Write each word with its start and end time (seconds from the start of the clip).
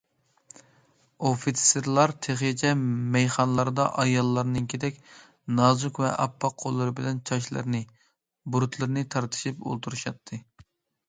ئوفىتسېرلار 1.29 2.13
تېخىچە 2.27 2.71
مەيخانىلاردا 3.15 3.85
ئاياللارنىڭكىدەك 4.03 4.97
نازۇك 5.59 6.01
ۋە 6.05 6.15
ئاپئاق 6.25 6.57
قوللىرى 6.65 6.95
بىلەن 7.01 7.21
چاچلىرىنى، 7.31 7.83
بۇرۇتلىرىنى 8.57 9.05
تارتىشىپ 9.17 9.61
ئولتۇرۇشاتتى. 9.69 10.45